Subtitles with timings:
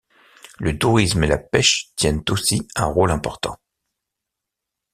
[0.57, 3.59] Le tourisme et la pêche tiennent aussi un rôle important.